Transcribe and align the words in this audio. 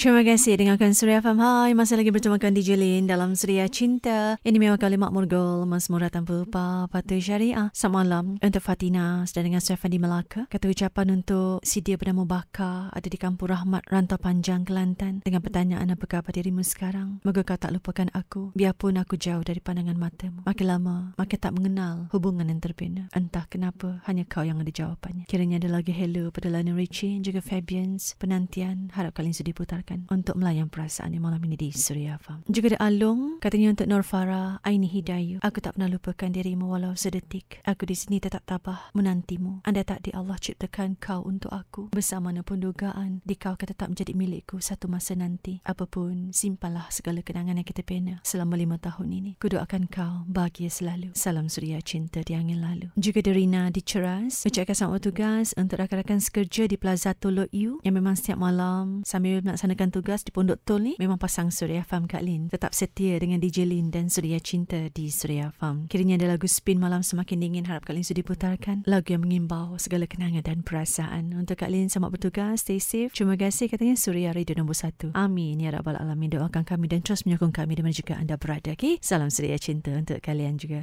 Terima 0.00 0.24
kasih 0.24 0.56
dengarkan 0.56 0.96
Suria 0.96 1.20
FM. 1.20 1.36
Hai, 1.44 1.76
masih 1.76 2.00
lagi 2.00 2.08
bertemu 2.08 2.40
dengan 2.40 2.56
DJ 2.56 2.70
Lin 2.80 3.04
dalam 3.04 3.36
Suria 3.36 3.68
Cinta. 3.68 4.40
Ini 4.40 4.56
memang 4.56 4.80
kali 4.80 4.96
Makmur 4.96 5.28
Gol, 5.28 5.68
Mas 5.68 5.92
Murah 5.92 6.08
Tanpa 6.08 6.40
Upah, 6.40 6.88
Patu 6.88 7.20
Syariah. 7.20 7.68
Selamat 7.76 8.08
malam 8.08 8.26
untuk 8.40 8.64
Fatina 8.64 9.28
sedang 9.28 9.52
dengan 9.52 9.60
Suria 9.60 9.76
di 9.76 10.00
Melaka. 10.00 10.48
Kata 10.48 10.72
ucapan 10.72 11.20
untuk 11.20 11.60
si 11.60 11.84
dia 11.84 12.00
bernama 12.00 12.24
Baka 12.24 12.88
ada 12.88 13.04
di 13.04 13.20
Kampung 13.20 13.52
Rahmat, 13.52 13.84
Rantau 13.92 14.16
Panjang, 14.16 14.64
Kelantan. 14.64 15.20
Dengan 15.20 15.44
pertanyaan 15.44 15.92
apa 15.92 16.08
khabar 16.08 16.32
dirimu 16.32 16.64
sekarang? 16.64 17.20
Moga 17.20 17.44
kau 17.44 17.60
tak 17.60 17.76
lupakan 17.76 18.08
aku, 18.16 18.56
biarpun 18.56 18.96
aku 18.96 19.20
jauh 19.20 19.44
dari 19.44 19.60
pandangan 19.60 20.00
matamu. 20.00 20.48
Makin 20.48 20.64
lama, 20.64 21.12
makin 21.20 21.36
tak 21.36 21.52
mengenal 21.52 22.08
hubungan 22.16 22.48
yang 22.48 22.64
terbina. 22.64 23.12
Entah 23.12 23.44
kenapa, 23.52 24.00
hanya 24.08 24.24
kau 24.24 24.48
yang 24.48 24.64
ada 24.64 24.72
jawapannya. 24.72 25.28
Kiranya 25.28 25.60
ada 25.60 25.68
lagi 25.68 25.92
hello 25.92 26.32
pada 26.32 26.48
Lana 26.48 26.72
Richie, 26.72 27.20
juga 27.20 27.44
Fabians, 27.44 28.16
penantian. 28.16 28.88
Harap 28.96 29.12
kalian 29.12 29.36
sudah 29.36 29.52
diputarkan 29.52 29.89
silakan 29.90 30.06
untuk 30.14 30.38
melayan 30.38 30.70
perasaan 30.70 31.10
yang 31.10 31.26
malam 31.26 31.42
ini 31.42 31.56
di 31.58 31.70
Suria 31.74 32.14
Farm. 32.22 32.46
Juga 32.46 32.74
ada 32.74 32.86
Alung, 32.86 33.42
katanya 33.42 33.74
untuk 33.74 33.86
Nur 33.90 34.06
Farah, 34.06 34.62
Aini 34.62 34.86
Hidayu. 34.86 35.42
Aku 35.42 35.58
tak 35.58 35.74
pernah 35.74 35.90
lupakan 35.90 36.30
dirimu 36.30 36.70
walau 36.70 36.94
sedetik. 36.94 37.58
Aku 37.66 37.82
di 37.84 37.98
sini 37.98 38.22
tetap 38.22 38.46
tabah 38.46 38.94
menantimu. 38.94 39.66
Anda 39.66 39.82
tak 39.82 40.06
di 40.06 40.14
Allah 40.14 40.38
ciptakan 40.38 40.94
kau 41.02 41.26
untuk 41.26 41.50
aku. 41.50 41.90
Bersama 41.90 42.30
pun 42.46 42.62
dugaan, 42.62 43.20
di 43.26 43.34
kau 43.34 43.58
akan 43.58 43.66
tetap 43.66 43.88
menjadi 43.90 44.14
milikku 44.14 44.62
satu 44.62 44.86
masa 44.86 45.18
nanti. 45.18 45.58
Apapun, 45.66 46.30
simpanlah 46.30 46.86
segala 46.94 47.20
kenangan 47.26 47.58
yang 47.58 47.66
kita 47.66 47.82
pena 47.82 48.22
selama 48.22 48.54
lima 48.54 48.78
tahun 48.78 49.10
ini. 49.10 49.32
Ku 49.42 49.50
doakan 49.50 49.90
kau 49.90 50.24
bahagia 50.30 50.70
selalu. 50.70 51.12
Salam 51.18 51.50
Suria 51.50 51.82
Cinta 51.82 52.22
di 52.22 52.38
angin 52.38 52.62
lalu. 52.62 52.94
Juga 52.94 53.24
ada 53.24 53.32
Rina 53.34 53.62
di 53.74 53.82
Ceras. 53.82 54.46
Ucapkan 54.46 54.76
selamat 54.76 55.00
tugas 55.02 55.46
untuk 55.58 55.82
rakan-rakan 55.82 56.22
sekerja 56.22 56.70
di 56.70 56.76
Plaza 56.78 57.12
Tolok 57.12 57.50
U 57.50 57.82
yang 57.82 57.98
memang 57.98 58.14
setiap 58.14 58.38
malam 58.38 59.02
sambil 59.02 59.42
melaksanakan 59.42 59.79
melaksanakan 59.80 59.96
tugas 59.96 60.20
di 60.20 60.30
Pondok 60.36 60.60
Tol 60.68 60.84
ni 60.84 60.92
memang 61.00 61.16
pasang 61.16 61.48
Suria 61.48 61.80
Farm 61.80 62.04
Kak 62.04 62.20
Lin. 62.20 62.52
Tetap 62.52 62.76
setia 62.76 63.16
dengan 63.16 63.40
DJ 63.40 63.64
Lin 63.64 63.88
dan 63.88 64.12
Suria 64.12 64.36
Cinta 64.36 64.76
di 64.92 65.08
Suria 65.08 65.48
Farm. 65.56 65.88
Kiranya 65.88 66.20
ada 66.20 66.36
lagu 66.36 66.44
Spin 66.44 66.76
Malam 66.76 67.00
Semakin 67.00 67.40
Dingin 67.40 67.64
harap 67.64 67.88
Kak 67.88 67.96
Lin 67.96 68.04
sudah 68.04 68.20
diputarkan. 68.20 68.84
Lagu 68.84 69.08
yang 69.08 69.24
mengimbau 69.24 69.80
segala 69.80 70.04
kenangan 70.04 70.44
dan 70.44 70.60
perasaan. 70.60 71.32
Untuk 71.32 71.64
Kak 71.64 71.72
Lin 71.72 71.88
selamat 71.88 72.12
bertugas, 72.12 72.60
stay 72.60 72.76
safe. 72.76 73.16
Terima 73.16 73.40
kasih 73.40 73.72
katanya 73.72 73.96
Suria 73.96 74.36
Radio 74.36 74.60
nombor 74.60 74.76
1. 74.76 75.16
Amin 75.16 75.56
ya 75.64 75.72
Rabbal 75.72 75.96
Alamin. 75.96 76.28
Doakan 76.36 76.68
kami 76.68 76.84
dan 76.84 77.00
terus 77.00 77.24
menyokong 77.24 77.56
kami 77.56 77.80
di 77.80 77.80
mana 77.80 77.96
juga 77.96 78.20
anda 78.20 78.36
berada. 78.36 78.76
Okay? 78.76 79.00
Salam 79.00 79.32
Suria 79.32 79.56
Cinta 79.56 79.96
untuk 79.96 80.20
kalian 80.20 80.60
juga. 80.60 80.76